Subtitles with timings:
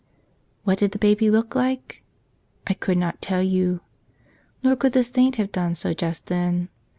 [0.63, 2.03] What did the Babe look like?
[2.65, 3.81] I could not tell you.
[4.63, 6.69] Nor could the saint have done so just then.